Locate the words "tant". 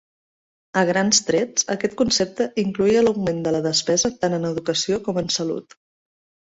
4.25-4.41